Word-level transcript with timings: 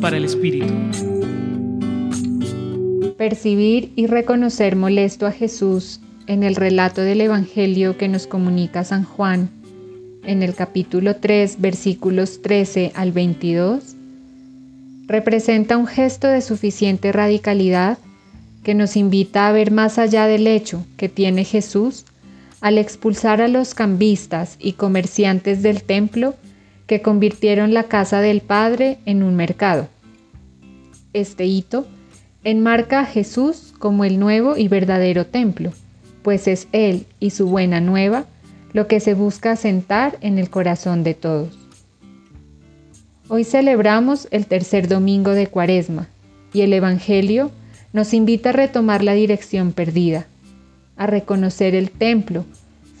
Para 0.00 0.16
el 0.16 0.24
Espíritu. 0.24 0.72
Percibir 3.18 3.92
y 3.94 4.06
reconocer 4.06 4.76
molesto 4.76 5.26
a 5.26 5.30
Jesús 5.30 6.00
en 6.26 6.42
el 6.42 6.56
relato 6.56 7.02
del 7.02 7.20
Evangelio 7.20 7.96
que 7.98 8.08
nos 8.08 8.26
comunica 8.26 8.82
San 8.82 9.04
Juan 9.04 9.50
en 10.24 10.42
el 10.42 10.54
capítulo 10.54 11.16
3 11.16 11.60
versículos 11.60 12.40
13 12.42 12.92
al 12.94 13.12
22 13.12 13.94
representa 15.06 15.76
un 15.76 15.86
gesto 15.86 16.28
de 16.28 16.40
suficiente 16.40 17.12
radicalidad 17.12 17.98
que 18.64 18.74
nos 18.74 18.96
invita 18.96 19.46
a 19.46 19.52
ver 19.52 19.70
más 19.70 19.98
allá 19.98 20.26
del 20.26 20.46
hecho 20.46 20.84
que 20.96 21.08
tiene 21.08 21.44
Jesús 21.44 22.04
al 22.60 22.78
expulsar 22.78 23.42
a 23.42 23.48
los 23.48 23.74
cambistas 23.74 24.56
y 24.58 24.72
comerciantes 24.72 25.62
del 25.62 25.82
templo 25.82 26.34
convirtieron 27.00 27.72
la 27.72 27.84
casa 27.84 28.20
del 28.20 28.40
Padre 28.40 28.98
en 29.06 29.22
un 29.22 29.36
mercado. 29.36 29.88
Este 31.12 31.46
hito 31.46 31.86
enmarca 32.44 33.00
a 33.00 33.06
Jesús 33.06 33.72
como 33.78 34.04
el 34.04 34.18
nuevo 34.18 34.56
y 34.56 34.68
verdadero 34.68 35.26
templo, 35.26 35.72
pues 36.22 36.48
es 36.48 36.68
Él 36.72 37.06
y 37.20 37.30
su 37.30 37.48
buena 37.48 37.80
nueva 37.80 38.26
lo 38.72 38.86
que 38.86 39.00
se 39.00 39.14
busca 39.14 39.56
sentar 39.56 40.18
en 40.20 40.38
el 40.38 40.50
corazón 40.50 41.04
de 41.04 41.14
todos. 41.14 41.58
Hoy 43.28 43.44
celebramos 43.44 44.28
el 44.30 44.46
tercer 44.46 44.88
domingo 44.88 45.30
de 45.30 45.46
Cuaresma 45.46 46.08
y 46.52 46.62
el 46.62 46.72
Evangelio 46.72 47.50
nos 47.92 48.14
invita 48.14 48.50
a 48.50 48.52
retomar 48.52 49.02
la 49.04 49.14
dirección 49.14 49.72
perdida, 49.72 50.26
a 50.96 51.06
reconocer 51.06 51.74
el 51.74 51.90
templo 51.90 52.44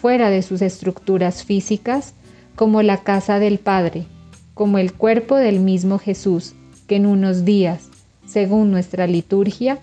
fuera 0.00 0.30
de 0.30 0.42
sus 0.42 0.62
estructuras 0.62 1.44
físicas 1.44 2.14
como 2.56 2.82
la 2.82 2.98
casa 2.98 3.38
del 3.38 3.58
Padre, 3.58 4.06
como 4.54 4.78
el 4.78 4.92
cuerpo 4.92 5.36
del 5.36 5.60
mismo 5.60 5.98
Jesús, 5.98 6.54
que 6.86 6.96
en 6.96 7.06
unos 7.06 7.44
días, 7.44 7.88
según 8.26 8.70
nuestra 8.70 9.06
liturgia, 9.06 9.78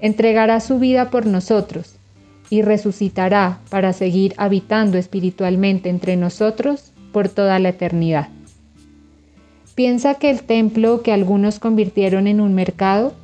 entregará 0.00 0.60
su 0.60 0.78
vida 0.78 1.10
por 1.10 1.26
nosotros 1.26 1.96
y 2.50 2.62
resucitará 2.62 3.60
para 3.70 3.92
seguir 3.92 4.34
habitando 4.36 4.98
espiritualmente 4.98 5.88
entre 5.88 6.16
nosotros 6.16 6.92
por 7.12 7.28
toda 7.28 7.58
la 7.58 7.70
eternidad. 7.70 8.28
Piensa 9.74 10.14
que 10.14 10.30
el 10.30 10.42
templo 10.42 11.02
que 11.02 11.12
algunos 11.12 11.58
convirtieron 11.58 12.26
en 12.26 12.40
un 12.40 12.54
mercado 12.54 13.14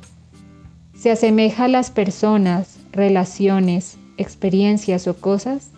se 0.93 1.11
asemeja 1.11 1.65
a 1.65 1.69
las 1.69 1.91
personas, 1.91 2.77
relaciones, 2.91 3.97
experiencias 4.17 5.07
o 5.07 5.15
cosas 5.15 5.69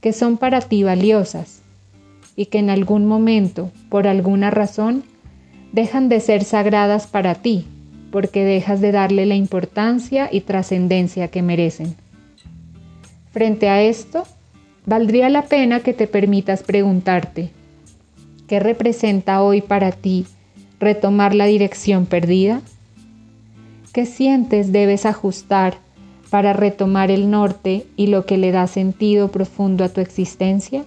que 0.00 0.12
son 0.12 0.38
para 0.38 0.60
ti 0.60 0.82
valiosas 0.82 1.59
y 2.40 2.46
que 2.46 2.56
en 2.56 2.70
algún 2.70 3.04
momento, 3.04 3.70
por 3.90 4.06
alguna 4.06 4.50
razón, 4.50 5.04
dejan 5.72 6.08
de 6.08 6.20
ser 6.20 6.42
sagradas 6.42 7.06
para 7.06 7.34
ti 7.34 7.66
porque 8.10 8.46
dejas 8.46 8.80
de 8.80 8.92
darle 8.92 9.26
la 9.26 9.34
importancia 9.34 10.26
y 10.32 10.40
trascendencia 10.40 11.28
que 11.28 11.42
merecen. 11.42 11.96
Frente 13.30 13.68
a 13.68 13.82
esto, 13.82 14.22
valdría 14.86 15.28
la 15.28 15.42
pena 15.42 15.80
que 15.80 15.92
te 15.92 16.06
permitas 16.06 16.62
preguntarte, 16.62 17.50
¿qué 18.48 18.58
representa 18.58 19.42
hoy 19.42 19.60
para 19.60 19.92
ti 19.92 20.24
retomar 20.78 21.34
la 21.34 21.44
dirección 21.44 22.06
perdida? 22.06 22.62
¿Qué 23.92 24.06
sientes 24.06 24.72
debes 24.72 25.04
ajustar 25.04 25.76
para 26.30 26.54
retomar 26.54 27.10
el 27.10 27.30
norte 27.30 27.84
y 27.96 28.06
lo 28.06 28.24
que 28.24 28.38
le 28.38 28.50
da 28.50 28.66
sentido 28.66 29.30
profundo 29.30 29.84
a 29.84 29.90
tu 29.90 30.00
existencia? 30.00 30.86